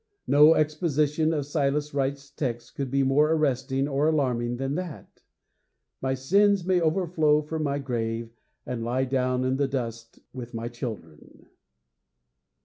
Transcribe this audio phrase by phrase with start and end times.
[0.25, 5.21] No exposition of Silas Wright's text could be more arresting or alarming than that.
[6.01, 8.31] My sins may overflow from my grave
[8.65, 11.45] and lie down in the dust with my children!